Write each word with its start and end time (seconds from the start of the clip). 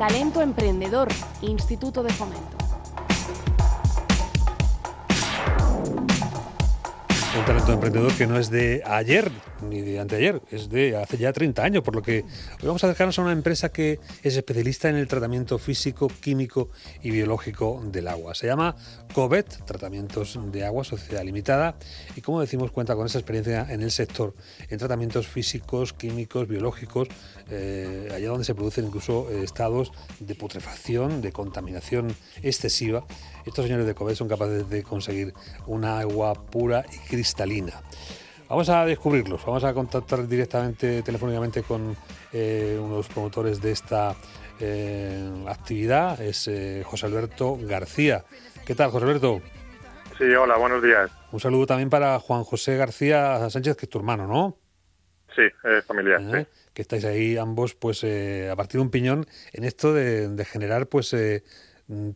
Talento 0.00 0.40
Emprendedor, 0.40 1.08
Instituto 1.42 2.02
de 2.02 2.10
Fomento. 2.10 2.59
Un 7.38 7.44
talento 7.44 7.72
emprendedor 7.72 8.12
que 8.14 8.26
no 8.26 8.38
es 8.38 8.50
de 8.50 8.82
ayer 8.84 9.30
ni 9.62 9.82
de 9.82 10.00
anteayer, 10.00 10.40
es 10.50 10.68
de 10.68 10.96
hace 10.96 11.16
ya 11.16 11.32
30 11.32 11.62
años, 11.62 11.82
por 11.82 11.94
lo 11.94 12.02
que 12.02 12.24
hoy 12.60 12.66
vamos 12.66 12.82
a 12.82 12.88
acercarnos 12.88 13.18
a 13.18 13.22
una 13.22 13.32
empresa 13.32 13.70
que 13.70 14.00
es 14.22 14.36
especialista 14.36 14.88
en 14.88 14.96
el 14.96 15.06
tratamiento 15.06 15.58
físico, 15.58 16.08
químico 16.08 16.70
y 17.02 17.10
biológico 17.10 17.82
del 17.84 18.08
agua. 18.08 18.34
Se 18.34 18.46
llama 18.46 18.74
COVET, 19.12 19.64
Tratamientos 19.64 20.38
de 20.50 20.64
Agua, 20.64 20.84
Sociedad 20.84 21.22
Limitada, 21.22 21.76
y 22.16 22.20
como 22.20 22.40
decimos, 22.40 22.70
cuenta 22.70 22.96
con 22.96 23.06
esa 23.06 23.18
experiencia 23.18 23.66
en 23.70 23.82
el 23.82 23.90
sector, 23.90 24.34
en 24.68 24.78
tratamientos 24.78 25.26
físicos, 25.26 25.92
químicos, 25.92 26.48
biológicos, 26.48 27.08
eh, 27.50 28.08
allá 28.14 28.28
donde 28.28 28.44
se 28.44 28.54
producen 28.54 28.86
incluso 28.86 29.28
eh, 29.30 29.42
estados 29.42 29.92
de 30.20 30.34
putrefacción, 30.34 31.20
de 31.20 31.32
contaminación 31.32 32.14
excesiva. 32.42 33.04
Estos 33.46 33.64
señores 33.64 33.86
de 33.86 33.94
COVET 33.94 34.16
son 34.16 34.28
capaces 34.28 34.68
de 34.68 34.82
conseguir 34.82 35.32
una 35.66 36.00
agua 36.00 36.34
pura 36.34 36.84
y 36.92 36.98
cristalina. 37.08 37.20
Vamos 38.50 38.68
a 38.68 38.84
descubrirlos, 38.84 39.44
vamos 39.46 39.62
a 39.62 39.72
contactar 39.72 40.26
directamente, 40.26 41.02
telefónicamente 41.02 41.62
con 41.62 41.96
eh, 42.32 42.76
uno 42.80 42.90
de 42.90 42.96
los 42.96 43.08
promotores 43.08 43.60
de 43.62 43.70
esta 43.70 44.16
eh, 44.58 45.44
actividad, 45.46 46.20
es 46.20 46.48
eh, 46.48 46.82
José 46.84 47.06
Alberto 47.06 47.56
García. 47.62 48.24
¿Qué 48.66 48.74
tal, 48.74 48.90
José 48.90 49.06
Alberto? 49.06 49.40
Sí, 50.18 50.24
hola, 50.24 50.56
buenos 50.56 50.82
días. 50.82 51.12
Un 51.30 51.38
saludo 51.38 51.66
también 51.66 51.90
para 51.90 52.18
Juan 52.18 52.42
José 52.42 52.76
García 52.76 53.48
Sánchez, 53.48 53.76
que 53.76 53.86
es 53.86 53.90
tu 53.90 53.98
hermano, 53.98 54.26
¿no? 54.26 54.58
Sí, 55.36 55.42
es 55.62 55.84
familiar. 55.84 56.20
Sí. 56.20 56.46
Que 56.74 56.82
estáis 56.82 57.04
ahí 57.04 57.36
ambos, 57.36 57.76
pues, 57.76 58.02
a 58.02 58.56
partir 58.56 58.80
de 58.80 58.82
un 58.82 58.90
piñón 58.90 59.26
en 59.52 59.62
esto 59.62 59.94
de, 59.94 60.44
generar, 60.44 60.88
pues, 60.88 61.14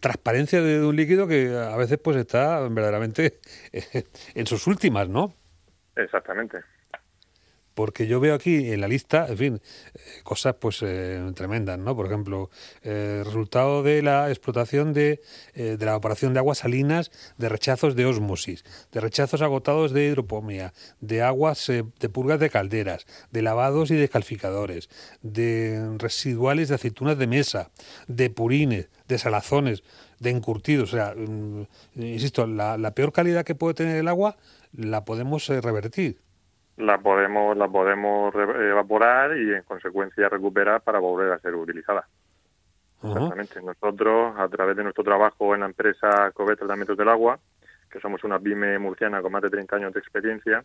transparencia 0.01 0.61
de, 0.61 0.81
de, 0.81 0.87
un 0.87 0.97
líquido 0.97 1.27
que 1.27 1.57
a 1.57 1.77
veces, 1.77 1.99
pues, 1.99 2.17
está 2.17 2.61
verdaderamente 2.69 3.41
en 4.35 4.47
sus 4.47 4.67
últimas, 4.67 5.09
¿no? 5.09 5.35
Exactamente. 5.97 6.59
Porque 7.75 8.07
yo 8.07 8.21
veo 8.21 8.35
aquí 8.35 8.73
en 8.73 8.81
la 8.81 8.89
lista, 8.89 9.27
en 9.29 9.37
fin, 9.37 9.61
eh, 9.95 10.01
cosas 10.23 10.55
pues 10.61 10.79
eh, 10.83 11.21
tremendas, 11.35 11.79
¿no? 11.79 11.97
Por 11.97 12.07
ejemplo, 12.07 12.51
eh, 12.83 13.23
resultado 13.25 13.83
de 13.83 14.03
la 14.03 14.31
explotación 14.31 14.93
de, 14.93 15.21
de, 15.55 15.77
la 15.79 15.93
evaporación 15.93 16.33
de 16.33 16.39
aguas 16.39 16.59
salinas, 16.59 17.11
de 17.37 17.49
rechazos 17.49 17.97
de 17.97 18.07
osmosis, 18.07 18.65
de 18.93 19.01
rechazos 19.01 19.43
agotados 19.43 19.93
de 19.93 20.07
hidropomia, 20.07 20.73
de 21.01 21.23
aguas 21.23 21.67
de 21.67 22.09
purgas 22.09 22.41
de 22.41 22.51
calderas, 22.51 23.07
de 23.31 23.43
lavados 23.43 23.91
y 23.91 23.97
descalficadores, 23.97 24.89
de 25.23 25.97
residuales 25.99 26.69
de 26.69 26.77
aceitunas 26.77 27.19
de 27.19 27.27
mesa, 27.27 27.71
de 28.07 28.31
purines, 28.31 28.89
de 29.09 29.19
salazones, 29.19 29.83
de 30.21 30.31
encurtidos. 30.31 30.93
O 30.93 30.97
sea, 30.97 31.15
mm, 31.17 31.67
insisto, 31.97 32.47
la, 32.47 32.95
peor 32.95 33.13
calidad 33.13 33.45
que 33.45 33.55
puede 33.55 33.75
tener 33.75 33.97
el 33.97 34.09
agua 34.09 34.37
la 34.73 35.05
podemos 35.05 35.49
eh, 35.51 35.61
revertir. 35.61 36.21
La 36.77 36.99
podemos, 36.99 37.57
la 37.57 37.69
podemos 37.69 38.35
evaporar 38.35 39.37
y 39.37 39.55
en 39.55 39.63
consecuencia 39.63 40.29
recuperar 40.29 40.81
para 40.81 40.99
volver 40.99 41.33
a 41.33 41.39
ser 41.39 41.55
utilizada. 41.55 42.07
Exactamente. 43.03 43.63
Nosotros, 43.63 44.35
a 44.39 44.49
través 44.49 44.77
de 44.77 44.83
nuestro 44.83 45.05
trabajo 45.05 45.55
en 45.55 45.61
la 45.61 45.67
empresa 45.67 46.31
Covet 46.33 46.59
Tratamientos 46.59 46.97
del 46.97 47.09
Agua, 47.09 47.39
que 47.91 48.01
somos 48.01 48.25
una 48.25 48.41
pyme 48.41 48.79
murciana 48.79 49.23
con 49.23 49.31
más 49.31 49.43
de 49.43 49.51
30 49.51 49.77
años 49.77 49.93
de 49.93 50.01
experiencia, 50.01 50.65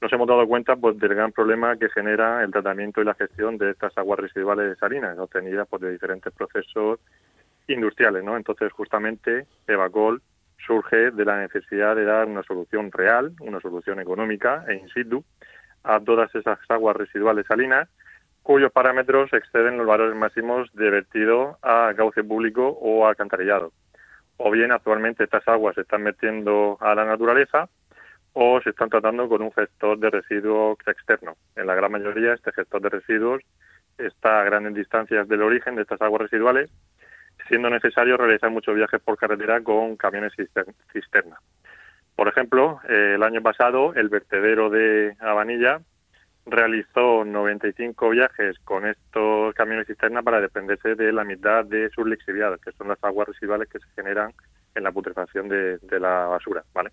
nos 0.00 0.12
hemos 0.12 0.26
dado 0.26 0.46
cuenta 0.46 0.76
pues, 0.76 0.98
del 0.98 1.14
gran 1.14 1.30
problema 1.30 1.76
que 1.76 1.88
genera 1.88 2.42
el 2.42 2.50
tratamiento 2.50 3.00
y 3.00 3.04
la 3.04 3.14
gestión 3.14 3.58
de 3.58 3.70
estas 3.70 3.96
aguas 3.96 4.18
residuales 4.18 4.76
salinas, 4.78 5.16
obtenidas 5.18 5.68
pues, 5.68 5.82
de 5.82 5.92
diferentes 5.92 6.32
procesos 6.32 7.00
industriales. 7.68 8.24
¿no? 8.24 8.36
Entonces, 8.36 8.72
justamente, 8.72 9.46
Evacol 9.66 10.20
surge 10.66 11.10
de 11.10 11.24
la 11.24 11.38
necesidad 11.38 11.96
de 11.96 12.04
dar 12.04 12.26
una 12.26 12.42
solución 12.42 12.90
real, 12.92 13.32
una 13.40 13.60
solución 13.60 14.00
económica 14.00 14.64
e 14.68 14.74
in 14.74 14.88
situ 14.88 15.24
a 15.82 16.00
todas 16.00 16.34
esas 16.34 16.58
aguas 16.68 16.96
residuales 16.96 17.46
salinas 17.46 17.88
cuyos 18.42 18.70
parámetros 18.72 19.32
exceden 19.32 19.78
los 19.78 19.86
valores 19.86 20.14
máximos 20.14 20.70
de 20.74 20.90
vertido 20.90 21.58
a 21.62 21.94
cauce 21.96 22.22
público 22.22 22.68
o 22.68 23.06
alcantarillado. 23.06 23.72
O 24.36 24.50
bien 24.50 24.70
actualmente 24.70 25.24
estas 25.24 25.48
aguas 25.48 25.74
se 25.74 25.80
están 25.80 26.02
metiendo 26.02 26.76
a 26.80 26.94
la 26.94 27.06
naturaleza 27.06 27.70
o 28.34 28.60
se 28.60 28.70
están 28.70 28.90
tratando 28.90 29.28
con 29.28 29.40
un 29.40 29.52
gestor 29.52 29.98
de 29.98 30.10
residuos 30.10 30.76
externo. 30.86 31.36
En 31.56 31.66
la 31.66 31.74
gran 31.74 31.90
mayoría 31.90 32.34
este 32.34 32.52
gestor 32.52 32.82
de 32.82 32.90
residuos 32.90 33.42
está 33.96 34.42
a 34.42 34.44
grandes 34.44 34.74
distancias 34.74 35.26
del 35.26 35.42
origen 35.42 35.76
de 35.76 35.82
estas 35.82 36.02
aguas 36.02 36.22
residuales 36.22 36.70
siendo 37.48 37.70
necesario 37.70 38.16
realizar 38.16 38.50
muchos 38.50 38.74
viajes 38.74 39.00
por 39.00 39.16
carretera 39.16 39.62
con 39.62 39.96
camiones 39.96 40.32
cisterna. 40.92 41.36
Por 42.16 42.28
ejemplo, 42.28 42.80
eh, 42.88 43.14
el 43.16 43.22
año 43.22 43.42
pasado 43.42 43.94
el 43.94 44.08
vertedero 44.08 44.70
de 44.70 45.16
Habanilla 45.20 45.80
realizó 46.46 47.24
95 47.24 48.10
viajes 48.10 48.58
con 48.60 48.86
estos 48.86 49.54
camiones 49.54 49.86
cisterna 49.86 50.22
para 50.22 50.40
dependerse 50.40 50.94
de 50.94 51.12
la 51.12 51.24
mitad 51.24 51.64
de 51.64 51.90
sus 51.90 52.06
lixiviados, 52.06 52.60
que 52.60 52.72
son 52.72 52.88
las 52.88 53.02
aguas 53.02 53.28
residuales 53.28 53.68
que 53.68 53.78
se 53.78 53.86
generan 53.96 54.32
en 54.74 54.82
la 54.82 54.92
putrefacción 54.92 55.48
de, 55.48 55.78
la 55.98 56.26
basura. 56.26 56.62
¿vale? 56.72 56.90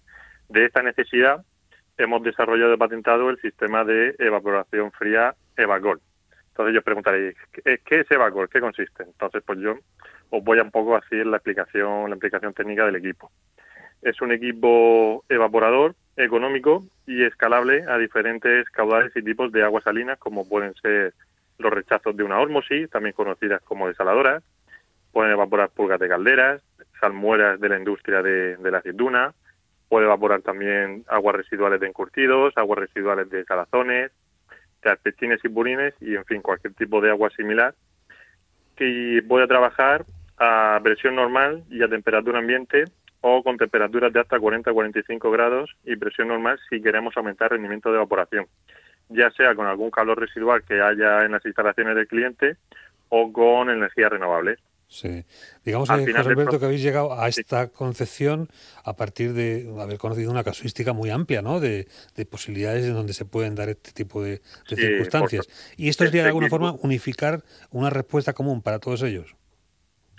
De 0.49 0.65
esta 0.65 0.81
necesidad 0.81 1.43
hemos 1.97 2.23
desarrollado 2.23 2.73
y 2.73 2.77
patentado 2.77 3.29
el 3.29 3.39
sistema 3.41 3.83
de 3.83 4.15
evaporación 4.17 4.91
fría 4.91 5.35
Evagol. 5.57 6.01
Entonces 6.61 6.75
yo 6.75 6.83
preguntaréis, 6.83 7.35
¿qué 7.63 7.99
es 8.01 8.11
Evagol? 8.11 8.47
¿Qué 8.47 8.59
consiste? 8.59 9.01
Entonces, 9.01 9.41
pues 9.43 9.57
yo 9.57 9.77
os 10.29 10.43
voy 10.43 10.59
a 10.59 10.63
un 10.63 10.69
poco 10.69 10.95
a 10.95 10.99
decir 10.99 11.25
la 11.25 11.37
explicación, 11.37 12.07
la 12.07 12.15
explicación 12.15 12.53
técnica 12.53 12.85
del 12.85 12.97
equipo. 12.97 13.31
Es 14.03 14.21
un 14.21 14.31
equipo 14.31 15.25
evaporador, 15.27 15.95
económico 16.17 16.83
y 17.07 17.23
escalable 17.23 17.83
a 17.87 17.97
diferentes 17.97 18.69
caudales 18.69 19.11
y 19.15 19.23
tipos 19.23 19.51
de 19.51 19.63
aguas 19.63 19.83
salinas, 19.83 20.19
como 20.19 20.47
pueden 20.47 20.75
ser 20.75 21.15
los 21.57 21.73
rechazos 21.73 22.15
de 22.15 22.23
una 22.23 22.39
osmosis, 22.39 22.91
también 22.91 23.13
conocidas 23.13 23.63
como 23.63 23.87
desaladoras, 23.87 24.43
pueden 25.11 25.31
evaporar 25.31 25.71
pulgas 25.71 25.99
de 25.99 26.09
calderas, 26.09 26.61
salmueras 26.99 27.59
de 27.59 27.69
la 27.69 27.79
industria 27.79 28.21
de, 28.21 28.55
la 28.69 28.77
aceituna, 28.77 29.33
puede 29.89 30.05
evaporar 30.05 30.43
también 30.43 31.05
aguas 31.07 31.37
residuales 31.37 31.79
de 31.79 31.87
encurtidos, 31.87 32.55
aguas 32.55 32.77
residuales 32.77 33.31
de 33.31 33.45
salazones, 33.45 34.11
de 34.83 35.39
y 35.43 35.49
purines 35.49 35.93
y, 36.01 36.15
en 36.15 36.25
fin, 36.25 36.41
cualquier 36.41 36.73
tipo 36.73 37.01
de 37.01 37.09
agua 37.09 37.29
similar 37.31 37.75
que 38.75 39.23
puede 39.27 39.47
trabajar 39.47 40.05
a 40.37 40.79
presión 40.81 41.15
normal 41.15 41.63
y 41.69 41.83
a 41.83 41.87
temperatura 41.87 42.39
ambiente 42.39 42.85
o 43.21 43.43
con 43.43 43.57
temperaturas 43.57 44.11
de 44.11 44.19
hasta 44.19 44.39
40-45 44.39 45.31
grados 45.31 45.69
y 45.85 45.95
presión 45.95 46.29
normal 46.29 46.59
si 46.69 46.81
queremos 46.81 47.15
aumentar 47.15 47.45
el 47.45 47.57
rendimiento 47.57 47.89
de 47.91 47.97
evaporación, 47.97 48.47
ya 49.09 49.29
sea 49.31 49.53
con 49.53 49.67
algún 49.67 49.91
calor 49.91 50.19
residual 50.19 50.63
que 50.63 50.81
haya 50.81 51.23
en 51.23 51.33
las 51.33 51.45
instalaciones 51.45 51.95
del 51.95 52.07
cliente 52.07 52.57
o 53.09 53.31
con 53.31 53.69
energías 53.69 54.11
renovables. 54.11 54.59
Sí. 54.91 55.23
Digamos, 55.63 55.89
eh, 55.89 56.11
José 56.13 56.29
Alberto, 56.29 56.59
que 56.59 56.65
habéis 56.65 56.83
llegado 56.83 57.17
a 57.17 57.29
esta 57.29 57.69
concepción 57.69 58.49
a 58.83 58.97
partir 58.97 59.31
de 59.31 59.73
haber 59.79 59.97
conocido 59.97 60.29
una 60.29 60.43
casuística 60.43 60.91
muy 60.91 61.09
amplia, 61.09 61.41
¿no? 61.41 61.61
De, 61.61 61.87
posibilidades 62.29 62.85
en 62.85 62.93
donde 62.93 63.13
se 63.13 63.23
pueden 63.23 63.55
dar 63.55 63.69
este 63.69 63.93
tipo 63.93 64.21
de, 64.21 64.41
circunstancias. 64.67 65.47
y 65.77 65.87
esto 65.87 66.03
sería 66.03 66.23
de 66.23 66.27
alguna 66.27 66.49
forma 66.49 66.75
unificar 66.83 67.41
una 67.69 67.89
respuesta 67.89 68.33
común 68.33 68.61
para 68.61 68.79
todos 68.79 69.01
ellos. 69.03 69.33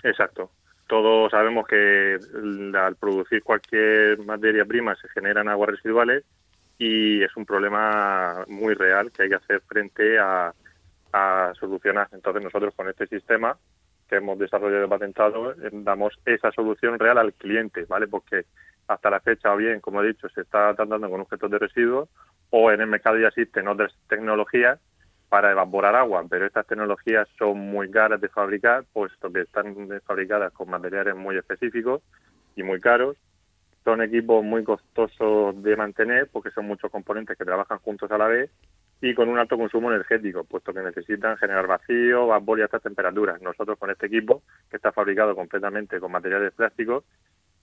Exacto. 0.01 0.49
Todos 0.87 1.29
sabemos 1.29 1.67
que 1.67 2.17
al 2.73 2.95
producir 2.95 3.43
cualquier 3.43 4.17
materia 4.25 4.65
prima 4.65 4.95
se 4.95 5.07
generan 5.09 5.49
aguas 5.49 5.69
residuales 5.69 6.23
y 6.79 7.21
es 7.21 7.37
un 7.37 7.45
problema 7.45 8.43
muy 8.47 8.73
real 8.73 9.11
que 9.11 9.23
hay 9.23 9.29
que 9.29 9.35
hacer 9.35 9.61
frente 9.67 10.17
a, 10.17 10.51
solucionar. 11.59 12.09
Entonces 12.11 12.41
nosotros 12.43 12.73
con 12.75 12.89
este 12.89 13.05
sistema 13.05 13.55
que 14.13 14.17
hemos 14.17 14.37
desarrollado 14.37 14.85
y 14.85 14.87
patentado 14.87 15.51
eh, 15.53 15.69
damos 15.71 16.13
esa 16.25 16.51
solución 16.51 16.99
real 16.99 17.17
al 17.17 17.33
cliente, 17.33 17.85
¿vale? 17.85 18.07
Porque 18.07 18.45
hasta 18.87 19.09
la 19.09 19.19
fecha, 19.19 19.51
o 19.51 19.57
bien, 19.57 19.79
como 19.79 20.03
he 20.03 20.07
dicho, 20.07 20.29
se 20.29 20.41
está 20.41 20.75
tratando 20.75 21.09
con 21.09 21.21
objetos 21.21 21.49
de 21.49 21.57
residuos 21.57 22.09
o 22.51 22.71
en 22.71 22.81
el 22.81 22.87
mercado 22.87 23.17
ya 23.17 23.29
existen 23.29 23.67
otras 23.67 23.91
tecnologías 24.07 24.79
para 25.29 25.51
evaporar 25.51 25.95
agua, 25.95 26.23
pero 26.29 26.45
estas 26.45 26.67
tecnologías 26.67 27.27
son 27.39 27.57
muy 27.57 27.89
caras 27.89 28.21
de 28.21 28.29
fabricar, 28.29 28.83
puesto 28.93 29.33
que 29.33 29.41
están 29.41 29.75
fabricadas 30.05 30.53
con 30.53 30.69
materiales 30.69 31.15
muy 31.15 31.35
específicos 31.37 32.03
y 32.55 32.61
muy 32.61 32.79
caros. 32.79 33.17
Son 33.83 33.99
equipos 34.03 34.43
muy 34.43 34.63
costosos 34.63 35.61
de 35.63 35.75
mantener 35.75 36.29
porque 36.31 36.51
son 36.51 36.67
muchos 36.67 36.91
componentes 36.91 37.35
que 37.35 37.45
trabajan 37.45 37.79
juntos 37.79 38.11
a 38.11 38.17
la 38.19 38.27
vez 38.27 38.51
y 39.03 39.13
con 39.13 39.27
un 39.27 39.37
alto 39.37 39.57
consumo 39.57 39.91
energético, 39.91 40.45
puesto 40.45 40.73
que 40.73 40.81
necesitan 40.81 41.35
generar 41.35 41.67
vacío, 41.67 42.27
vapor 42.27 42.59
y 42.59 42.61
altas 42.61 42.81
temperaturas. 42.81 43.41
Nosotros 43.41 43.77
con 43.77 43.91
este 43.91 44.05
equipo, 44.05 44.43
que 44.69 44.77
está 44.77 44.93
fabricado 44.93 45.35
completamente 45.35 45.99
con 45.99 46.09
materiales 46.09 46.53
plásticos, 46.53 47.03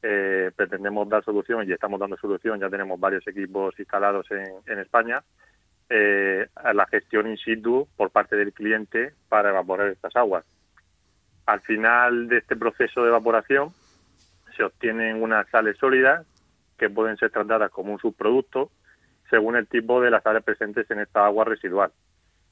eh, 0.02 0.50
pretendemos 0.54 1.08
dar 1.08 1.24
solución 1.24 1.66
y 1.66 1.72
estamos 1.72 1.98
dando 1.98 2.18
solución. 2.18 2.60
Ya 2.60 2.68
tenemos 2.68 3.00
varios 3.00 3.26
equipos 3.26 3.74
instalados 3.78 4.26
en, 4.30 4.78
España 4.80 5.22
eh, 5.88 6.46
a 6.56 6.74
la 6.74 6.86
gestión 6.88 7.26
in 7.26 7.38
situ 7.38 7.88
por 7.96 8.10
parte 8.10 8.36
del 8.36 8.52
cliente 8.52 9.14
para 9.30 9.48
evaporar 9.48 9.88
estas 9.88 10.14
aguas. 10.16 10.44
Al 11.46 11.62
final 11.62 12.28
de 12.28 12.36
este 12.36 12.54
proceso 12.54 13.00
de 13.02 13.08
evaporación 13.08 13.70
se 14.58 14.62
obtienen 14.62 15.22
unas 15.22 15.48
sales 15.48 15.78
sólidas 15.78 16.26
que 16.76 16.90
pueden 16.90 17.16
ser 17.16 17.30
tratadas 17.30 17.70
como 17.70 17.94
un 17.94 17.98
subproducto 17.98 18.70
según 19.30 19.56
el 19.56 19.68
tipo 19.68 20.00
de 20.00 20.10
las 20.10 20.22
sales 20.22 20.42
presentes 20.42 20.90
en 20.90 20.98
esta 21.00 21.24
agua 21.24 21.44
residual. 21.44 21.92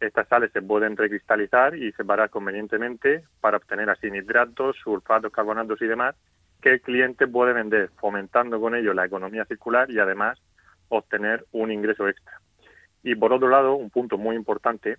Estas 0.01 0.29
sales 0.29 0.53
se 0.53 0.63
pueden 0.63 0.97
recristalizar 0.97 1.75
y 1.75 1.91
separar 1.93 2.31
convenientemente 2.31 3.25
para 3.41 3.57
obtener 3.57 3.91
así 3.91 4.11
nitratos, 4.11 4.77
sulfatos, 4.83 5.33
carbonatos 5.33 5.83
y 5.83 5.87
demás 5.87 6.15
que 6.63 6.71
el 6.71 6.81
cliente 6.81 7.27
puede 7.27 7.53
vender, 7.53 7.91
fomentando 8.01 8.61
con 8.61 8.75
ello 8.75 8.95
la 8.95 9.07
economía 9.07 9.45
circular 9.45 9.91
y 9.91 9.99
además 9.99 10.41
obtener 10.89 11.45
un 11.53 11.71
ingreso 11.71 12.09
extra. 12.09 12.41
Y 13.03 13.15
por 13.15 13.33
otro 13.33 13.49
lado, 13.49 13.75
un 13.75 13.91
punto 13.91 14.19
muy 14.19 14.35
importante, 14.35 14.99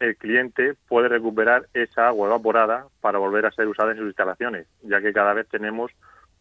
el 0.00 0.16
cliente 0.16 0.74
puede 0.88 1.08
recuperar 1.08 1.68
esa 1.74 2.08
agua 2.08 2.28
evaporada 2.28 2.86
para 3.00 3.18
volver 3.18 3.46
a 3.46 3.52
ser 3.52 3.68
usada 3.68 3.92
en 3.92 3.98
sus 3.98 4.06
instalaciones, 4.06 4.66
ya 4.82 5.00
que 5.00 5.12
cada 5.12 5.32
vez 5.32 5.48
tenemos 5.48 5.90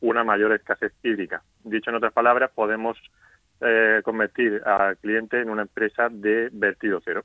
una 0.02 0.24
mayor 0.24 0.52
escasez 0.52 0.94
hídrica. 1.04 1.44
Dicho 1.64 1.90
en 1.90 1.98
otras 1.98 2.14
palabras, 2.14 2.52
podemos 2.54 2.98
eh, 3.62 4.02
convertir 4.04 4.62
al 4.66 4.98
cliente 4.98 5.42
en 5.42 5.50
una 5.50 5.64
empresa 5.64 6.10
de 6.10 6.50
vertido 6.52 7.00
cero. 7.04 7.24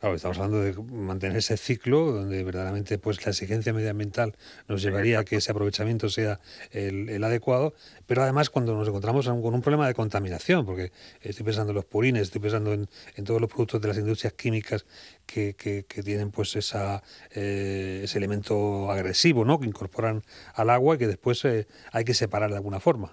Claro, 0.00 0.14
estamos 0.14 0.38
hablando 0.38 0.62
de 0.62 0.72
mantener 0.94 1.36
ese 1.36 1.58
ciclo 1.58 2.10
donde 2.10 2.42
verdaderamente 2.42 2.96
pues 2.96 3.22
la 3.26 3.32
exigencia 3.32 3.74
medioambiental 3.74 4.34
nos 4.66 4.80
llevaría 4.80 5.18
a 5.18 5.24
que 5.24 5.36
ese 5.36 5.50
aprovechamiento 5.50 6.08
sea 6.08 6.40
el, 6.70 7.22
adecuado, 7.22 7.74
pero 8.06 8.22
además 8.22 8.48
cuando 8.48 8.74
nos 8.74 8.88
encontramos 8.88 9.28
con 9.28 9.54
un 9.54 9.60
problema 9.60 9.86
de 9.86 9.92
contaminación, 9.92 10.64
porque 10.64 10.90
estoy 11.20 11.44
pensando 11.44 11.72
en 11.72 11.76
los 11.76 11.84
purines, 11.84 12.22
estoy 12.22 12.40
pensando 12.40 12.72
en, 12.72 12.88
todos 13.26 13.42
los 13.42 13.50
productos 13.50 13.82
de 13.82 13.88
las 13.88 13.98
industrias 13.98 14.32
químicas 14.32 14.86
que, 15.26 15.54
que, 15.54 16.02
tienen 16.02 16.30
pues 16.30 16.56
esa, 16.56 17.02
eh, 17.30 18.00
ese 18.04 18.16
elemento 18.16 18.90
agresivo 18.90 19.44
¿no? 19.44 19.60
que 19.60 19.66
incorporan 19.66 20.22
al 20.54 20.70
agua 20.70 20.94
y 20.94 20.98
que 20.98 21.08
después 21.08 21.44
eh, 21.44 21.66
hay 21.92 22.04
que 22.04 22.14
separar 22.14 22.48
de 22.48 22.56
alguna 22.56 22.80
forma. 22.80 23.12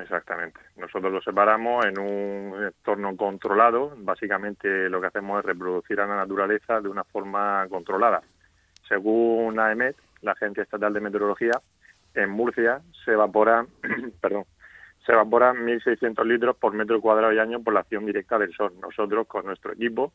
Exactamente. 0.00 0.60
Nosotros 0.76 1.12
lo 1.12 1.20
separamos 1.20 1.84
en 1.86 1.98
un 1.98 2.64
entorno 2.64 3.16
controlado. 3.16 3.92
Básicamente 3.96 4.88
lo 4.88 5.00
que 5.00 5.08
hacemos 5.08 5.40
es 5.40 5.44
reproducir 5.44 6.00
a 6.00 6.06
la 6.06 6.16
naturaleza 6.16 6.80
de 6.80 6.88
una 6.88 7.04
forma 7.04 7.66
controlada. 7.68 8.22
Según 8.88 9.58
AEMET, 9.58 9.96
la 10.22 10.32
Agencia 10.32 10.62
Estatal 10.62 10.92
de 10.92 11.00
Meteorología, 11.00 11.52
en 12.14 12.30
Murcia 12.30 12.80
se 13.04 13.12
evaporan, 13.12 13.66
perdón, 14.20 14.44
se 15.04 15.12
evaporan 15.12 15.56
1.600 15.66 16.24
litros 16.24 16.56
por 16.56 16.72
metro 16.72 17.00
cuadrado 17.00 17.32
y 17.32 17.38
año 17.38 17.62
por 17.62 17.74
la 17.74 17.80
acción 17.80 18.06
directa 18.06 18.38
del 18.38 18.52
sol. 18.54 18.72
Nosotros 18.80 19.26
con 19.26 19.46
nuestro 19.46 19.72
equipo 19.72 20.12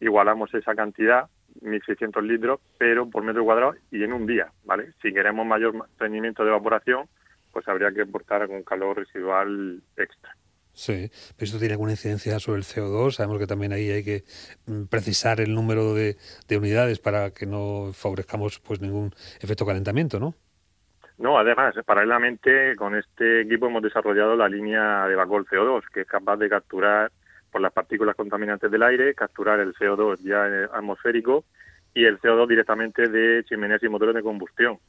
igualamos 0.00 0.52
esa 0.54 0.74
cantidad, 0.74 1.28
1.600 1.62 2.22
litros, 2.22 2.60
pero 2.78 3.08
por 3.08 3.22
metro 3.22 3.44
cuadrado 3.44 3.74
y 3.90 4.02
en 4.02 4.12
un 4.12 4.26
día, 4.26 4.50
¿vale? 4.64 4.92
Si 5.00 5.12
queremos 5.12 5.46
mayor 5.46 5.88
rendimiento 5.98 6.42
de 6.42 6.50
evaporación, 6.50 7.06
pues 7.54 7.66
habría 7.68 7.92
que 7.92 8.02
aportar 8.02 8.42
algún 8.42 8.64
calor 8.64 8.98
residual 8.98 9.80
extra. 9.96 10.36
Sí, 10.72 11.08
pero 11.36 11.44
esto 11.46 11.58
tiene 11.58 11.74
alguna 11.74 11.92
incidencia 11.92 12.40
sobre 12.40 12.58
el 12.58 12.64
CO2. 12.64 13.12
Sabemos 13.12 13.38
que 13.38 13.46
también 13.46 13.72
ahí 13.72 13.90
hay 13.90 14.04
que 14.04 14.24
mm, 14.66 14.86
precisar 14.86 15.40
el 15.40 15.54
número 15.54 15.94
de, 15.94 16.16
unidades 16.50 16.98
para 16.98 17.30
que 17.30 17.46
no 17.46 17.92
favorezcamos 17.92 18.58
pues 18.58 18.80
ningún 18.80 19.14
efecto 19.40 19.64
calentamiento, 19.64 20.18
¿no? 20.18 20.34
No, 21.16 21.38
además, 21.38 21.76
paralelamente 21.86 22.74
con 22.74 22.96
este 22.96 23.42
equipo 23.42 23.68
hemos 23.68 23.84
desarrollado 23.84 24.34
la 24.34 24.48
línea 24.48 25.06
de 25.06 25.14
Bacol 25.14 25.46
CO2, 25.46 25.82
que 25.92 26.00
es 26.00 26.08
capaz 26.08 26.36
de 26.38 26.48
capturar 26.48 27.12
por 27.52 27.60
las 27.60 27.72
partículas 27.72 28.16
contaminantes 28.16 28.68
del 28.68 28.82
aire, 28.82 29.14
capturar 29.14 29.60
el 29.60 29.74
CO2 29.74 30.18
ya 30.24 30.44
atmosférico 30.76 31.44
y 31.94 32.04
el 32.04 32.18
CO2 32.18 32.48
directamente 32.48 33.08
de 33.08 33.44
chimeneas 33.44 33.80
y 33.84 33.88
motores 33.88 34.16
de 34.16 34.24
combustión 34.24 34.80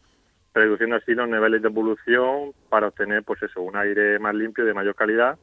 reduciendo 0.55 0.95
así 0.95 1.13
los 1.13 1.27
niveles 1.27 1.61
de 1.61 1.69
polución 1.69 2.53
para 2.69 2.87
obtener 2.87 3.23
pues 3.23 3.43
eso, 3.43 3.61
un 3.61 3.75
aire 3.75 4.17
más 4.19 4.33
limpio 4.33 4.65
de 4.65 4.73
mayor 4.73 4.95
calidad 4.95 5.37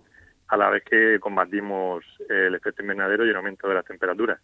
a 0.48 0.56
la 0.56 0.70
vez 0.70 0.82
que 0.84 1.18
combatimos 1.20 2.04
el 2.28 2.54
efecto 2.54 2.82
invernadero 2.82 3.26
y 3.26 3.30
el 3.30 3.36
aumento 3.36 3.68
de 3.68 3.74
las 3.74 3.84
temperaturas. 3.84 4.40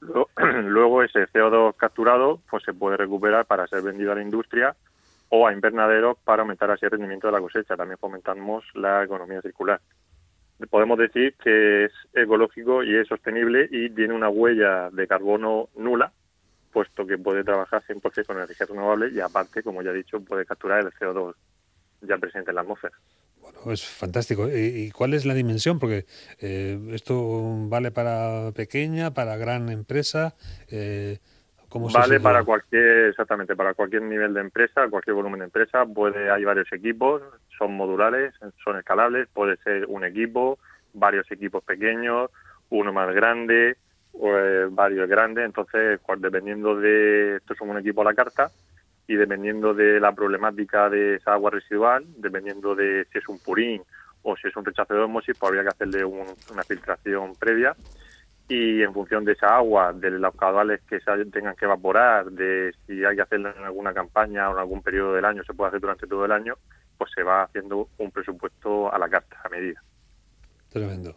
Luego, 0.00 1.02
ese 1.02 1.26
CO2 1.28 1.76
capturado 1.76 2.40
pues 2.48 2.62
se 2.64 2.74
puede 2.74 2.96
recuperar 2.96 3.46
para 3.46 3.66
ser 3.66 3.82
vendido 3.82 4.12
a 4.12 4.14
la 4.14 4.22
industria 4.22 4.76
o 5.28 5.46
a 5.46 5.52
invernaderos 5.52 6.16
para 6.24 6.42
aumentar 6.42 6.70
así 6.70 6.84
el 6.84 6.92
rendimiento 6.92 7.26
de 7.26 7.32
la 7.32 7.40
cosecha. 7.40 7.76
También 7.76 7.98
fomentamos 7.98 8.64
la 8.74 9.02
economía 9.02 9.42
circular. 9.42 9.80
Podemos 10.70 10.98
decir 10.98 11.34
que 11.42 11.84
es 11.84 11.92
ecológico 12.14 12.82
y 12.82 12.96
es 12.96 13.08
sostenible 13.08 13.68
y 13.70 13.90
tiene 13.90 14.14
una 14.14 14.28
huella 14.28 14.88
de 14.90 15.06
carbono 15.06 15.68
nula 15.76 16.12
puesto 16.76 17.06
que 17.06 17.16
puede 17.16 17.42
trabajar 17.42 17.82
100% 17.88 18.26
con 18.26 18.36
energía 18.36 18.66
renovable 18.66 19.08
y 19.10 19.18
aparte, 19.18 19.62
como 19.62 19.80
ya 19.80 19.92
he 19.92 19.94
dicho, 19.94 20.20
puede 20.20 20.44
capturar 20.44 20.80
el 20.80 20.92
CO2 20.92 21.34
ya 22.02 22.18
presente 22.18 22.50
en 22.50 22.54
la 22.54 22.60
atmósfera. 22.60 22.94
Bueno, 23.40 23.72
es 23.72 23.82
fantástico. 23.82 24.46
¿Y 24.46 24.90
cuál 24.90 25.14
es 25.14 25.24
la 25.24 25.32
dimensión? 25.32 25.78
Porque 25.78 26.04
eh, 26.38 26.78
esto 26.92 27.16
vale 27.70 27.92
para 27.92 28.52
pequeña, 28.54 29.14
para 29.14 29.38
gran 29.38 29.70
empresa. 29.70 30.34
Eh, 30.70 31.16
¿cómo 31.70 31.88
vale 31.88 32.20
para 32.20 32.44
cualquier, 32.44 33.06
exactamente, 33.06 33.56
para 33.56 33.72
cualquier 33.72 34.02
nivel 34.02 34.34
de 34.34 34.42
empresa, 34.42 34.86
cualquier 34.90 35.14
volumen 35.14 35.38
de 35.38 35.46
empresa. 35.46 35.86
Puede, 35.86 36.30
hay 36.30 36.44
varios 36.44 36.70
equipos, 36.74 37.22
son 37.56 37.72
modulares, 37.72 38.34
son 38.62 38.76
escalables. 38.76 39.28
Puede 39.32 39.56
ser 39.64 39.86
un 39.86 40.04
equipo, 40.04 40.58
varios 40.92 41.24
equipos 41.32 41.64
pequeños, 41.64 42.30
uno 42.68 42.92
más 42.92 43.14
grande, 43.14 43.78
pues, 44.18 44.74
varios 44.74 45.08
grandes, 45.08 45.44
entonces 45.44 46.00
dependiendo 46.18 46.76
de, 46.76 47.36
esto 47.36 47.54
es 47.54 47.60
un 47.60 47.78
equipo 47.78 48.02
a 48.02 48.04
la 48.04 48.14
carta, 48.14 48.50
y 49.08 49.14
dependiendo 49.14 49.72
de 49.72 50.00
la 50.00 50.12
problemática 50.12 50.90
de 50.90 51.16
esa 51.16 51.34
agua 51.34 51.50
residual, 51.50 52.04
dependiendo 52.16 52.74
de 52.74 53.06
si 53.12 53.18
es 53.18 53.28
un 53.28 53.38
purín 53.38 53.82
o 54.22 54.36
si 54.36 54.48
es 54.48 54.56
un 54.56 54.64
rechazo 54.64 54.94
de 54.94 55.00
osmosis, 55.00 55.36
pues 55.38 55.48
habría 55.48 55.62
que 55.62 55.68
hacerle 55.68 56.04
una 56.04 56.62
filtración 56.66 57.34
previa 57.36 57.76
y 58.48 58.82
en 58.82 58.92
función 58.92 59.24
de 59.24 59.32
esa 59.32 59.56
agua, 59.56 59.92
de 59.92 60.10
los 60.10 60.34
caudales 60.36 60.80
que 60.88 61.00
se 61.00 61.24
tengan 61.26 61.56
que 61.56 61.64
evaporar, 61.64 62.26
de 62.30 62.72
si 62.86 63.04
hay 63.04 63.16
que 63.16 63.22
hacerlo 63.22 63.52
en 63.56 63.64
alguna 63.64 63.92
campaña 63.92 64.48
o 64.48 64.52
en 64.52 64.58
algún 64.58 64.82
periodo 64.82 65.14
del 65.14 65.24
año, 65.24 65.42
se 65.44 65.52
puede 65.52 65.68
hacer 65.68 65.80
durante 65.80 66.06
todo 66.06 66.24
el 66.24 66.32
año, 66.32 66.54
pues 66.96 67.10
se 67.14 67.22
va 67.22 67.42
haciendo 67.42 67.88
un 67.98 68.10
presupuesto 68.10 68.92
a 68.92 68.98
la 68.98 69.08
carta, 69.08 69.40
a 69.42 69.48
medida. 69.48 69.82
Tremendo. 70.68 71.16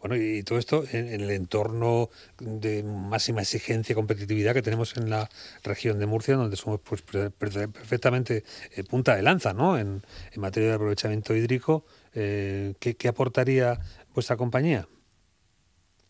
Bueno, 0.00 0.16
y 0.16 0.42
todo 0.42 0.58
esto 0.58 0.84
en, 0.92 1.08
el 1.08 1.30
entorno 1.30 2.10
de 2.38 2.82
máxima 2.82 3.40
exigencia 3.40 3.92
y 3.92 3.96
competitividad 3.96 4.52
que 4.54 4.62
tenemos 4.62 4.96
en 4.96 5.10
la 5.10 5.28
región 5.64 5.98
de 5.98 6.06
Murcia, 6.06 6.36
donde 6.36 6.56
somos 6.56 6.80
pues, 6.80 7.02
perfectamente 7.02 8.44
eh, 8.76 8.84
punta 8.84 9.16
de 9.16 9.22
lanza 9.22 9.54
¿no? 9.54 9.78
en, 9.78 10.02
materia 10.36 10.68
de 10.68 10.74
aprovechamiento 10.74 11.34
hídrico. 11.34 11.84
Eh, 12.14 12.74
¿qué, 12.78 13.08
aportaría 13.08 13.78
vuestra 14.14 14.36
compañía? 14.36 14.86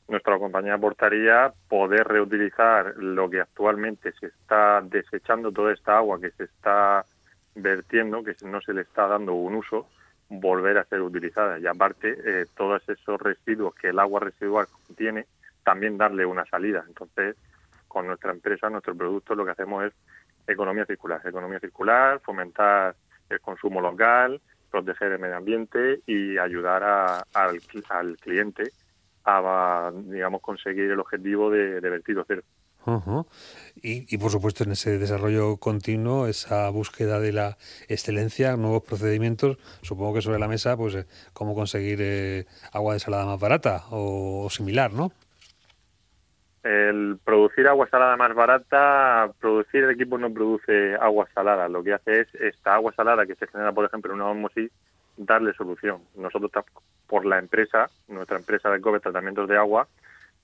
Nuestra 0.09 0.39
compañía 0.39 0.75
aportaría 0.75 1.53
poder 1.69 2.07
reutilizar 2.07 2.95
lo 2.97 3.29
que 3.29 3.41
actualmente 3.41 4.13
se 4.21 4.27
está 4.27 4.81
desechando, 4.83 5.51
toda 5.51 5.73
esta 5.73 5.97
agua 5.97 6.21
que 6.21 6.31
se 6.33 6.45
está 6.45 7.05
vertiendo, 7.57 8.23
que 8.23 8.35
no 8.45 8.61
se 8.61 8.73
le 8.73 8.83
está 8.83 9.07
dando 9.09 9.35
un 9.35 9.57
uso, 9.57 9.89
volver 10.29 10.79
a 10.79 10.85
ser 10.85 11.03
utilizada 11.03 11.59
y 11.59 11.67
aparte 11.67 12.17
eh, 12.25 12.47
todos 12.57 12.83
esos 12.89 13.21
residuos 13.21 13.75
que 13.75 13.89
el 13.89 13.99
agua 13.99 14.21
residual 14.21 14.67
contiene 14.87 15.27
también 15.65 15.97
darle 15.97 16.27
una 16.27 16.45
salida. 16.47 16.85
Entonces 16.87 17.37
con 17.89 18.07
nuestra 18.07 18.33
empresa 18.33 18.69
nuestro 18.69 18.95
producto 18.95 19.35
lo 19.35 19.45
que 19.45 19.53
hacemos 19.53 19.85
es 19.85 19.93
economía 20.47 20.85
circular. 20.85 21.21
Economía 21.25 21.61
circular 21.61 22.21
fomentar 22.21 22.97
el 23.29 23.41
consumo 23.41 23.81
local 23.81 24.41
proteger 24.71 25.13
el 25.13 25.19
medio 25.19 25.37
ambiente 25.37 26.01
y 26.07 26.39
ayudar 26.39 26.83
al, 27.35 27.61
al 27.89 28.17
cliente 28.19 28.71
a 29.25 29.91
digamos 29.95 30.41
conseguir 30.41 30.91
el 30.91 31.01
objetivo 31.01 31.51
de, 31.51 31.81
de 31.81 31.91
vertido 31.91 32.25
cero 32.27 32.43
y, 33.83 34.19
por 34.19 34.31
supuesto 34.31 34.65
en 34.65 34.73
ese 34.73 34.99
desarrollo 34.99 35.57
continuo, 35.57 36.27
esa 36.27 36.69
búsqueda 36.71 37.19
de 37.19 37.33
la 37.33 37.57
excelencia, 37.89 38.57
nuevos 38.57 38.83
procedimientos, 38.83 39.59
supongo 39.83 40.15
que 40.15 40.23
sobre 40.23 40.39
la 40.39 40.49
mesa, 40.49 40.77
pues 40.77 40.95
eh, 40.95 41.07
cómo 41.33 41.55
conseguir 41.55 41.99
eh, 42.01 42.47
agua 42.73 42.95
de 42.95 43.01
salada 43.01 43.27
más 43.27 43.41
barata 43.41 43.85
o, 43.91 44.49
similar, 44.51 44.93
¿no? 44.93 45.13
El 46.63 47.19
producir 47.25 47.69
agua 47.69 47.89
salada 47.89 48.17
más 48.17 48.35
barata, 48.35 49.31
producir 49.41 49.85
el 49.85 49.91
equipo 49.91 50.19
no 50.19 50.33
produce 50.33 50.97
agua 50.97 51.29
salada, 51.33 51.69
lo 51.69 51.83
que 51.83 51.93
hace 51.93 52.21
es 52.21 52.35
esta 52.35 52.75
agua 52.75 52.93
salada 52.93 53.27
que 53.27 53.37
se 53.37 53.47
genera, 53.47 53.73
por 53.73 53.85
ejemplo, 53.85 54.13
en 54.13 54.21
una 54.21 54.31
osmosis, 54.31 54.71
darle 55.17 55.55
solución. 55.55 56.03
Nosotros, 56.17 56.51
por 57.07 57.25
la 57.25 57.39
empresa, 57.39 57.89
nuestra 58.09 58.37
empresa 58.37 58.71
de 58.71 58.81
COBE 58.81 59.01
Tratamientos 59.01 59.49
de 59.49 59.57
Agua, 59.57 59.87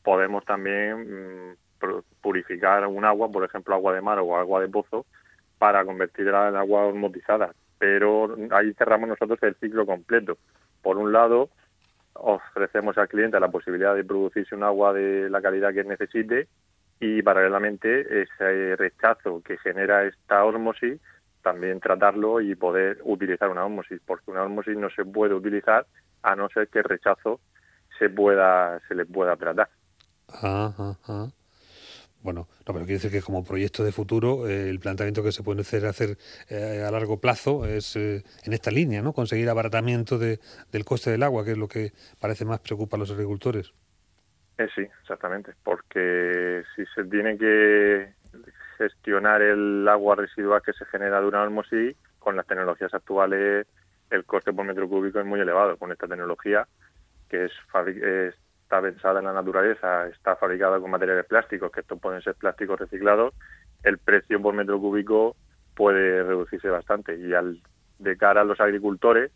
podemos 0.03 0.45
también 0.45 1.51
mm, 1.51 1.57
purificar 2.21 2.87
un 2.87 3.05
agua, 3.05 3.31
por 3.31 3.45
ejemplo 3.45 3.75
agua 3.75 3.95
de 3.95 4.01
mar 4.01 4.19
o 4.19 4.37
agua 4.37 4.61
de 4.61 4.69
pozo, 4.69 5.07
para 5.59 5.85
convertirla 5.85 6.49
en 6.49 6.57
agua 6.57 6.87
osmotizada. 6.87 7.55
Pero 7.79 8.37
ahí 8.51 8.73
cerramos 8.75 9.09
nosotros 9.09 9.39
el 9.43 9.55
ciclo 9.57 9.87
completo. 9.87 10.39
Por 10.83 10.99
un 10.99 11.13
lado, 11.13 11.51
ofrecemos 12.15 12.97
al 12.99 13.09
cliente 13.09 13.39
la 13.41 13.51
posibilidad 13.51 13.95
de 13.95 14.05
producirse 14.05 14.55
un 14.55 14.65
agua 14.65 14.93
de 14.93 15.29
la 15.31 15.41
calidad 15.41 15.73
que 15.73 15.85
necesite 15.85 16.49
y 17.01 17.23
paralelamente 17.23 18.23
ese 18.23 18.77
rechazo 18.77 19.43
que 19.43 19.59
genera 19.59 20.05
esta 20.05 20.45
osmosis 20.45 21.01
también 21.43 21.81
tratarlo 21.81 22.41
y 22.41 22.55
poder 22.55 23.01
utilizar 23.03 23.51
una 23.51 23.65
osmosis, 23.65 24.01
porque 24.07 24.31
una 24.31 24.45
osmosis 24.45 24.77
no 24.77 24.89
se 24.91 25.05
puede 25.05 25.35
utilizar 25.35 25.87
a 26.23 26.37
no 26.37 26.49
ser 26.49 26.69
que 26.69 26.79
el 26.79 26.85
rechazo 26.85 27.41
se 27.99 28.09
pueda 28.09 28.81
se 28.87 28.95
le 28.95 29.05
pueda 29.05 29.37
tratar. 29.37 29.69
Bueno, 32.23 32.47
no, 32.67 32.73
pero 32.73 32.81
quiere 32.87 32.95
decir 32.95 33.11
que 33.11 33.21
como 33.21 33.45
proyecto 33.45 33.83
de 33.85 33.93
futuro, 33.93 34.49
eh, 34.49 34.71
el 34.71 34.79
planteamiento 34.79 35.23
que 35.23 35.33
se 35.33 35.43
puede 35.43 35.63
hacer, 35.63 35.87
hacer 35.87 36.17
eh, 36.49 36.85
a 36.87 36.91
largo 36.91 37.21
plazo 37.21 37.67
es 37.67 37.97
eh, 37.97 38.23
en 38.45 38.53
esta 38.53 38.71
línea, 38.71 39.03
¿no? 39.03 39.13
Conseguir 39.13 39.49
abaratamiento 39.49 40.19
de, 40.19 40.39
del 40.71 40.85
coste 40.85 41.11
del 41.11 41.23
agua, 41.23 41.45
que 41.45 41.53
es 41.53 41.59
lo 41.59 41.69
que 41.69 41.91
parece 42.21 42.45
más 42.45 42.61
preocupa 42.61 42.97
a 42.97 43.01
los 43.01 43.11
agricultores. 43.11 43.73
sí, 44.75 44.83
exactamente, 45.01 45.55
porque 45.65 46.63
si 46.77 46.85
se 46.95 47.05
tiene 47.05 47.37
que 47.37 48.13
gestionar 48.79 49.43
el 49.43 49.87
agua 49.89 50.17
residual 50.17 50.63
que 50.63 50.73
se 50.73 50.85
genera 50.87 51.21
de 51.21 51.27
una 51.27 51.43
osmosis, 51.43 51.97
con 52.21 52.37
las 52.37 52.47
tecnologías 52.47 52.95
actuales 52.95 53.67
el 54.13 54.25
coste 54.25 54.53
por 54.53 54.67
metro 54.67 54.89
cúbico 54.89 55.19
es 55.19 55.27
muy 55.27 55.41
elevado. 55.41 55.77
Con 55.79 55.91
esta 55.91 56.07
tecnología, 56.07 56.69
que 57.29 57.47
es, 57.47 57.53
está 58.73 58.81
pensada 58.81 59.19
en 59.19 59.27
la 59.27 59.35
naturaleza, 59.35 60.07
está 60.07 60.35
fabricada 60.37 60.81
con 60.81 60.91
materiales 60.91 61.27
plásticos, 61.27 61.71
que 61.71 61.81
estos 61.81 62.01
pueden 62.01 62.23
ser 62.23 62.35
plásticos 62.37 62.81
reciclados, 62.81 63.35
el 63.83 63.99
precio 63.99 64.41
por 64.41 64.55
metro 64.55 64.81
cúbico 64.81 65.37
puede 65.75 66.23
reducirse 66.23 66.71
bastante. 66.71 67.19
Y 67.19 67.35
al 67.35 67.61
de 67.99 68.17
cara 68.17 68.41
a 68.41 68.45
los 68.45 68.59
agricultores, 68.61 69.31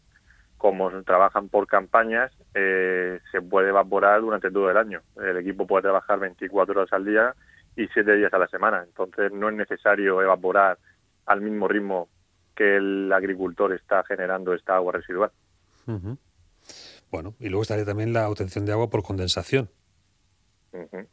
como 0.56 0.90
trabajan 1.02 1.50
por 1.50 1.66
campañas, 1.66 2.32
eh, 2.54 3.20
se 3.30 3.42
puede 3.42 3.68
evaporar 3.68 4.22
durante 4.22 4.50
todo 4.50 4.70
el 4.70 4.78
año. 4.78 5.02
El 5.22 5.36
equipo 5.36 5.66
puede 5.66 5.82
trabajar 5.82 6.18
24 6.18 6.80
horas 6.80 6.92
al 6.94 7.04
día 7.04 7.34
y 7.76 7.88
7 7.88 8.16
días 8.16 8.32
a 8.32 8.38
la 8.38 8.48
semana. 8.48 8.84
Entonces 8.86 9.32
no 9.32 9.50
es 9.50 9.54
necesario 9.54 10.22
evaporar 10.22 10.78
al 11.26 11.42
mismo 11.42 11.68
ritmo 11.68 12.08
que 12.54 12.76
el 12.76 13.12
agricultor 13.12 13.74
está 13.74 14.02
generando 14.04 14.54
esta 14.54 14.76
agua 14.76 14.94
residual. 14.94 15.30
Bueno, 17.16 17.34
y 17.40 17.48
luego 17.48 17.62
estaría 17.62 17.86
también 17.86 18.12
la 18.12 18.28
obtención 18.28 18.66
de 18.66 18.72
agua 18.72 18.90
por 18.90 19.02
condensación. 19.02 19.70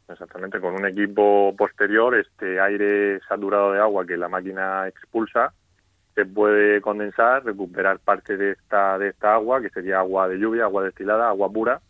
exactamente, 0.06 0.60
con 0.60 0.74
un 0.74 0.84
equipo 0.84 1.54
posterior, 1.56 2.14
este 2.14 2.60
aire 2.60 3.20
saturado 3.26 3.72
de 3.72 3.80
agua 3.80 4.04
que 4.04 4.18
la 4.18 4.28
máquina 4.28 4.86
expulsa, 4.86 5.54
se 6.14 6.26
puede 6.26 6.82
condensar, 6.82 7.42
recuperar 7.42 8.00
parte 8.00 8.36
de 8.36 8.50
esta, 8.50 8.98
de 8.98 9.08
esta 9.08 9.32
agua, 9.32 9.62
que 9.62 9.70
sería 9.70 10.00
agua 10.00 10.28
de 10.28 10.38
lluvia, 10.38 10.64
agua 10.64 10.84
destilada, 10.84 11.26
agua 11.26 11.50
pura, 11.50 11.80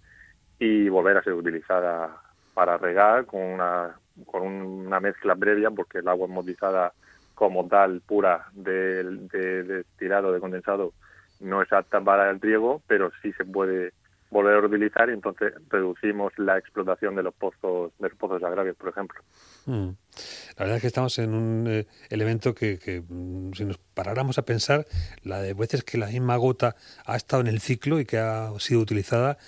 y 0.60 0.88
volver 0.88 1.16
a 1.16 1.24
ser 1.24 1.32
utilizada 1.32 2.16
para 2.54 2.76
regar 2.76 3.26
con 3.26 3.40
una, 3.40 3.98
con 4.26 4.42
una 4.42 5.00
mezcla 5.00 5.34
previa, 5.34 5.72
porque 5.72 5.98
el 5.98 6.06
agua 6.06 6.28
modizada 6.28 6.92
como 7.34 7.66
tal, 7.66 8.00
pura, 8.00 8.46
de, 8.52 9.02
de, 9.02 9.64
destilado, 9.64 10.32
de 10.32 10.38
condensado, 10.38 10.92
no 11.40 11.62
es 11.62 11.72
apta 11.72 12.00
para 12.00 12.30
el 12.30 12.40
riego, 12.40 12.80
pero 12.86 13.10
sí 13.20 13.32
se 13.32 13.44
puede 13.44 13.92
volver 14.34 14.56
a 14.56 14.60
reutilizar 14.60 15.08
y 15.08 15.12
entonces 15.12 15.54
reducimos 15.70 16.32
la 16.38 16.58
explotación 16.58 17.14
de 17.14 17.22
los 17.22 17.32
pozos 17.32 17.92
de 17.98 18.08
los 18.08 18.18
pozos 18.18 18.42
agrarios, 18.42 18.76
por 18.76 18.90
ejemplo. 18.90 19.20
Mm. 19.66 19.90
La 20.58 20.64
verdad 20.64 20.76
es 20.76 20.80
que 20.82 20.88
estamos 20.88 21.18
en 21.18 21.34
un 21.34 21.66
eh, 21.68 21.86
elemento 22.10 22.54
que, 22.54 22.78
que, 22.78 23.00
mm, 23.00 23.52
si 23.52 23.64
nos 23.64 23.78
paráramos 23.78 24.36
a 24.38 24.42
pensar, 24.44 24.86
la 25.22 25.40
de 25.40 25.54
veces 25.54 25.84
que 25.84 25.98
la 25.98 26.08
misma 26.08 26.36
gota 26.36 26.74
ha 27.06 27.16
estado 27.16 27.42
en 27.42 27.46
el 27.46 27.60
ciclo 27.60 28.00
y 28.00 28.04
que 28.04 28.18
ha 28.18 28.50
sido 28.58 28.80
utilizada 28.80 29.38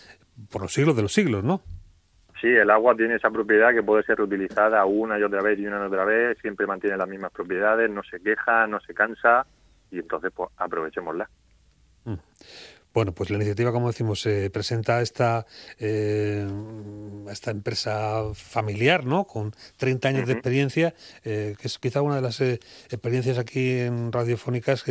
por 0.50 0.62
los 0.62 0.73
siglos 0.73 0.97
de 0.97 1.02
los 1.02 1.12
siglos, 1.12 1.43
¿no? 1.43 1.62
Sí, 2.40 2.49
el 2.49 2.71
agua 2.71 2.95
tiene 2.95 3.16
esa 3.16 3.31
propiedad 3.31 3.73
que 3.73 3.83
puede 3.83 4.05
ser 4.05 4.19
reutilizada 4.19 4.85
una 4.85 5.19
y 5.19 5.23
otra 5.23 5.43
vez 5.43 5.59
y 5.59 5.66
una 5.66 5.83
y 5.83 5.87
otra 5.87 6.05
vez, 6.05 6.38
siempre 6.40 6.66
mantiene 6.66 6.97
las 6.97 7.09
mismas 7.09 7.33
propiedades, 7.33 7.90
no 7.90 8.02
se 8.05 8.21
queja, 8.21 8.66
no 8.66 8.78
se 8.81 8.95
cansa 8.95 9.47
y 9.90 9.99
entonces 9.99 10.31
pues 10.35 10.50
aprovechémosla. 10.57 11.28
Mm. 12.05 12.14
Bueno, 12.97 13.12
pues 13.12 13.29
la 13.29 13.37
iniciativa, 13.37 13.73
como 13.73 13.88
decimos, 13.88 14.23
se 14.23 14.49
presenta 14.49 14.97
a 14.97 15.03
esta, 15.03 15.45
eh, 15.79 16.49
esta 17.31 17.50
empresa 17.50 18.33
familiar, 18.33 19.05
¿no? 19.05 19.25
Con 19.25 19.53
30 19.76 20.09
años 20.09 20.26
de 20.26 20.33
experiencia, 20.33 20.95
eh, 21.23 21.57
que 21.61 21.69
es 21.69 21.79
quizá 21.79 22.00
una 22.00 22.17
de 22.17 22.23
las 22.23 22.41
eh, 22.41 22.59
experiencias 22.88 23.37
aquí 23.37 23.81
en 23.81 24.11
radiofónicas 24.12 24.87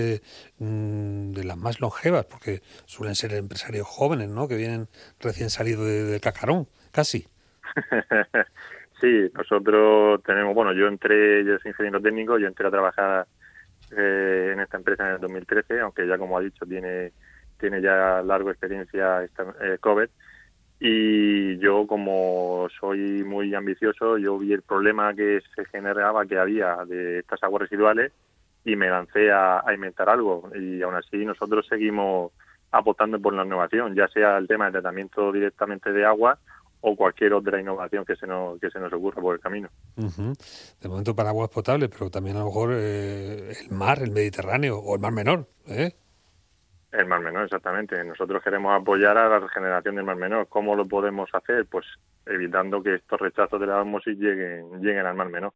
mm, 0.60 1.32
de 1.32 1.44
las 1.46 1.58
más 1.58 1.82
longevas, 1.82 2.26
porque 2.26 2.62
suelen 2.86 3.16
ser 3.16 3.34
empresarios 3.34 3.88
jóvenes, 3.88 4.30
¿no? 4.30 4.48
Que 4.48 4.56
vienen 4.56 4.88
recién 5.20 5.50
salidos 5.50 5.88
de, 5.88 6.04
de 6.04 6.20
cacarón, 6.20 6.68
casi. 6.92 7.26
sí, 9.02 9.32
nosotros 9.34 10.22
tenemos, 10.22 10.54
bueno, 10.54 10.74
yo 10.74 10.86
entré, 10.86 11.44
yo 11.44 11.58
soy 11.58 11.72
ingeniero 11.72 12.00
técnico, 12.00 12.38
yo 12.38 12.46
entré 12.46 12.68
a 12.68 12.70
trabajar 12.70 13.26
eh, 13.98 14.52
en 14.54 14.60
esta 14.60 14.78
empresa 14.78 15.08
en 15.08 15.14
el 15.14 15.22
2013, 15.22 15.80
aunque 15.80 16.08
ya 16.08 16.18
como 16.18 16.38
ha 16.38 16.42
dicho 16.42 16.66
tiene 16.66 17.14
tiene 17.60 17.82
ya 17.82 18.22
larga 18.22 18.52
experiencia 18.52 19.24
esta, 19.24 19.44
eh, 19.62 19.78
COVID 19.80 20.10
y 20.80 21.58
yo 21.60 21.88
como 21.88 22.68
soy 22.80 23.24
muy 23.24 23.54
ambicioso, 23.56 24.18
yo 24.18 24.38
vi 24.38 24.54
el 24.54 24.62
problema 24.62 25.14
que 25.14 25.42
se 25.56 25.66
generaba, 25.66 26.26
que 26.26 26.38
había 26.38 26.84
de 26.86 27.20
estas 27.20 27.42
aguas 27.44 27.64
residuales 27.64 28.12
y 28.66 28.76
me 28.76 28.90
lancé 28.90 29.32
a, 29.32 29.64
inventar 29.74 30.10
algo 30.10 30.50
y 30.56 30.82
aún 30.82 30.96
así 30.96 31.24
nosotros 31.24 31.66
seguimos 31.68 32.32
apostando 32.72 33.20
por 33.22 33.34
la 33.34 33.46
innovación, 33.46 33.96
ya 33.96 34.08
sea 34.10 34.38
el 34.38 34.48
tema 34.48 34.66
de 34.66 34.74
tratamiento 34.74 35.32
directamente 35.32 35.94
de 35.94 36.06
agua 36.06 36.38
o 36.82 36.96
cualquier 36.96 37.34
otra 37.34 37.60
innovación 37.60 38.04
que 38.04 38.16
se 38.16 38.28
nos, 38.28 38.60
que 38.60 38.70
se 38.70 38.80
nos 38.80 38.92
ocurra 38.92 39.22
por 39.22 39.36
el 39.36 39.42
camino. 39.42 39.70
De 39.96 40.90
momento 40.90 41.16
para 41.16 41.30
aguas 41.30 41.50
potables, 41.50 41.90
pero 41.90 42.10
también 42.10 42.36
a 42.36 42.40
lo 42.40 42.46
mejor 42.46 42.74
eh, 42.74 43.54
el 43.60 43.72
mar, 43.72 44.04
el 44.04 44.12
Mediterráneo 44.12 44.78
o 44.78 44.96
el 44.96 45.02
mar 45.02 45.14
menor. 45.14 45.48
¿eh? 45.68 45.96
El 46.98 47.08
mar 47.08 47.20
menor, 47.20 47.44
exactamente. 47.44 48.02
Nosotros 48.04 48.42
queremos 48.42 48.74
apoyar 48.74 49.18
a 49.18 49.28
la 49.28 49.40
regeneración 49.40 49.96
del 49.96 50.06
mar 50.06 50.16
menor. 50.16 50.48
¿Cómo 50.48 50.76
lo 50.76 50.88
podemos 50.88 51.30
hacer? 51.34 51.66
Pues 51.66 51.86
evitando 52.26 52.82
que 52.82 52.96
estos 52.96 53.20
rechazos 53.20 53.60
de 53.60 53.68
la 53.68 53.82
osmosis 53.82 54.18
lleguen, 54.18 54.82
lleguen 54.82 55.06
al 55.06 55.16
mar 55.16 55.30
menor. 55.30 55.54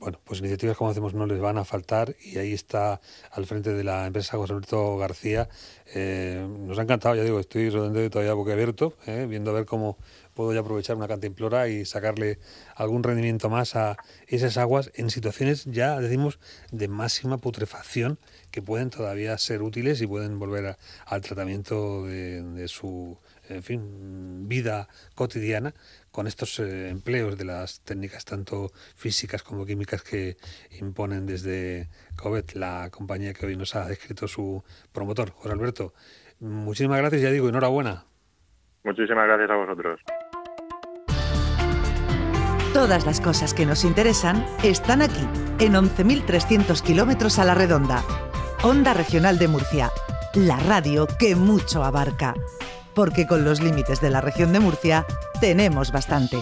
Bueno, 0.00 0.18
pues 0.24 0.40
iniciativas 0.40 0.78
como 0.78 0.88
decimos 0.88 1.12
no 1.12 1.26
les 1.26 1.38
van 1.40 1.58
a 1.58 1.64
faltar 1.66 2.16
y 2.24 2.38
ahí 2.38 2.54
está 2.54 3.02
al 3.32 3.44
frente 3.44 3.74
de 3.74 3.84
la 3.84 4.06
empresa 4.06 4.38
José 4.38 4.54
Alberto 4.54 4.96
García. 4.96 5.50
Eh, 5.94 6.42
nos 6.60 6.78
ha 6.78 6.82
encantado, 6.82 7.16
ya 7.16 7.22
digo, 7.22 7.38
estoy 7.38 7.68
realmente 7.68 8.08
todavía 8.08 8.32
boca 8.32 8.54
abierto, 8.54 8.94
eh, 9.06 9.26
viendo 9.28 9.50
a 9.50 9.54
ver 9.54 9.66
cómo 9.66 9.98
puedo 10.32 10.54
ya 10.54 10.60
aprovechar 10.60 10.96
una 10.96 11.06
cantimplora 11.06 11.68
y 11.68 11.84
sacarle 11.84 12.38
algún 12.76 13.02
rendimiento 13.02 13.50
más 13.50 13.76
a 13.76 13.98
esas 14.26 14.56
aguas 14.56 14.90
en 14.94 15.10
situaciones 15.10 15.66
ya, 15.66 16.00
decimos, 16.00 16.38
de 16.72 16.88
máxima 16.88 17.36
putrefacción 17.36 18.18
que 18.50 18.62
pueden 18.62 18.88
todavía 18.88 19.36
ser 19.36 19.60
útiles 19.60 20.00
y 20.00 20.06
pueden 20.06 20.38
volver 20.38 20.78
al 21.04 21.20
tratamiento 21.20 22.06
de 22.06 22.68
su 22.68 23.18
en 23.50 23.62
fin, 23.62 24.48
vida 24.48 24.88
cotidiana 25.14 25.74
con 26.10 26.26
estos 26.26 26.58
eh, 26.58 26.88
empleos 26.88 27.36
de 27.36 27.44
las 27.44 27.82
técnicas 27.84 28.24
tanto 28.24 28.70
físicas 28.96 29.42
como 29.42 29.66
químicas 29.66 30.02
que 30.02 30.36
imponen 30.80 31.26
desde 31.26 31.88
Covet, 32.16 32.54
la 32.54 32.88
compañía 32.90 33.34
que 33.34 33.46
hoy 33.46 33.56
nos 33.56 33.74
ha 33.76 33.86
descrito 33.86 34.28
su 34.28 34.62
promotor, 34.92 35.30
José 35.30 35.52
Alberto. 35.52 35.92
Muchísimas 36.40 36.98
gracias, 36.98 37.22
ya 37.22 37.30
digo, 37.30 37.48
enhorabuena. 37.48 38.04
Muchísimas 38.84 39.26
gracias 39.26 39.50
a 39.50 39.56
vosotros. 39.56 40.00
Todas 42.72 43.04
las 43.04 43.20
cosas 43.20 43.52
que 43.52 43.66
nos 43.66 43.84
interesan 43.84 44.46
están 44.62 45.02
aquí, 45.02 45.26
en 45.58 45.74
11.300 45.74 46.80
kilómetros 46.82 47.38
a 47.38 47.44
la 47.44 47.54
redonda. 47.54 48.02
Onda 48.62 48.94
Regional 48.94 49.38
de 49.38 49.48
Murcia, 49.48 49.90
la 50.34 50.56
radio 50.56 51.06
que 51.18 51.34
mucho 51.34 51.82
abarca 51.82 52.34
porque 52.94 53.26
con 53.26 53.44
los 53.44 53.60
límites 53.60 54.00
de 54.00 54.10
la 54.10 54.20
región 54.20 54.52
de 54.52 54.60
Murcia 54.60 55.06
tenemos 55.40 55.92
bastante. 55.92 56.38